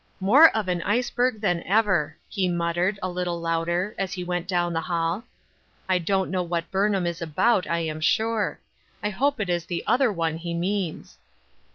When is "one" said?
10.11-10.37